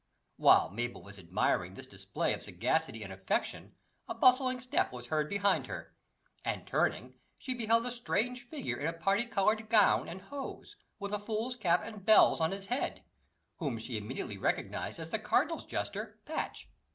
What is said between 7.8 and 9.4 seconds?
a strange figure in a parti